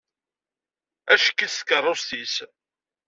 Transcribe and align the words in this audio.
Acekk-itt 1.13 1.57
tkerrust-is. 1.59 2.35